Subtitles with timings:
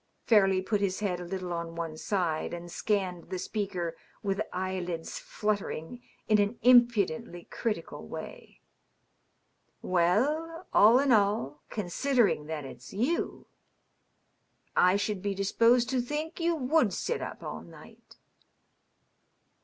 [0.25, 5.19] Fairleigh put his head a little on one side and scanned the speaker with eyelids
[5.19, 8.61] fluttering in an impudently critical way."
[9.83, 13.45] Well, all in all, considering that it's yow,
[14.75, 18.17] I should be disposed to think you wofM sit up all night."